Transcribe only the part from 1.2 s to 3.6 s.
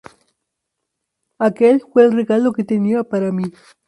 Aquel fue el regalo que tenía para mí".